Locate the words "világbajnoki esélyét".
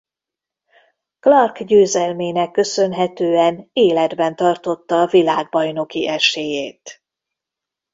5.07-7.01